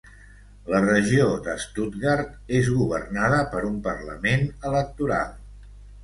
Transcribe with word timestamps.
La 0.75 0.79
Regió 0.83 1.25
de 1.47 1.53
Stuttgart 1.65 2.31
és 2.59 2.71
governada 2.77 3.41
per 3.51 3.61
un 3.67 3.75
parlament 3.89 4.47
electoral. 4.71 5.29